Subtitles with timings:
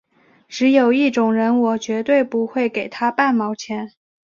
[0.47, 3.91] 只有一种人我绝对不会给他半毛钱